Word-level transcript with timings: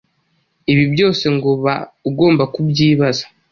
ibi 0.71 0.85
byose 0.93 1.25
ngo 1.35 1.47
uba 1.55 1.73
ugomba 2.09 2.43
kubyibaza 2.53 3.25